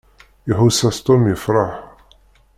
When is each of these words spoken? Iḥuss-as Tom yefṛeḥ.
Iḥuss-as 0.51 0.97
Tom 0.99 1.23
yefṛeḥ. 1.31 1.71